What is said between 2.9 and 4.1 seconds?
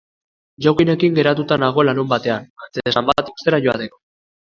bat ikustera joateko.